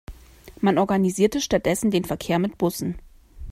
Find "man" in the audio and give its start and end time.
0.61-0.79